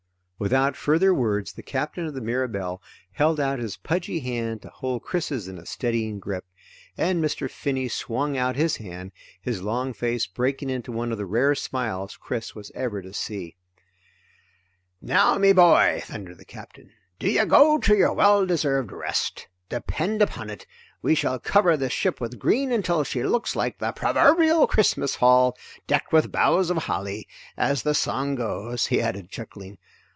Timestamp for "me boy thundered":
15.37-16.39